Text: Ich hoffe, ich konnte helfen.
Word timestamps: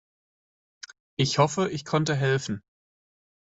Ich 1.15 1.37
hoffe, 1.37 1.69
ich 1.69 1.85
konnte 1.85 2.15
helfen. 2.15 2.63